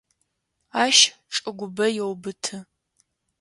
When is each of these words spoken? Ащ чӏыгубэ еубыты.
Ащ 0.83 0.97
чӏыгубэ 1.33 1.85
еубыты. 2.03 2.57